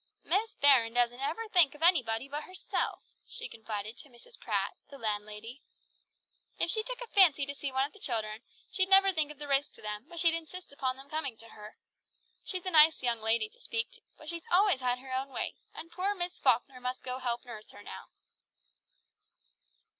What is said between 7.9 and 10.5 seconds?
the children, she'd never think of the risk to them, but she'd